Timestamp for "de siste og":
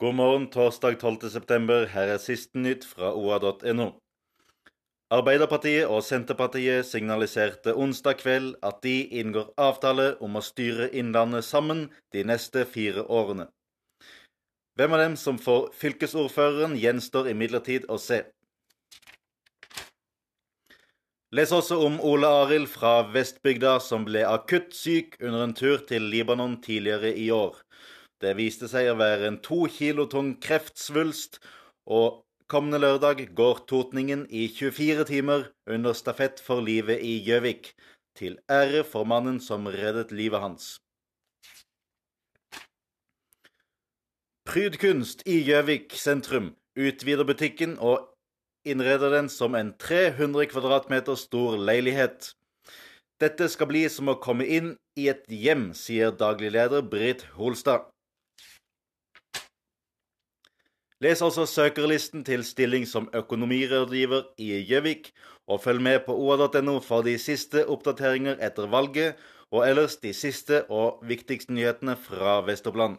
69.96-71.00